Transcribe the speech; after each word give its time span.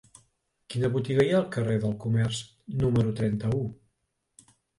Quina 0.73 0.87
botiga 0.95 1.25
hi 1.27 1.29
ha 1.33 1.35
al 1.39 1.45
carrer 1.55 1.75
del 1.83 1.93
Comerç 2.07 2.41
número 2.85 3.15
trenta-u? 3.21 3.63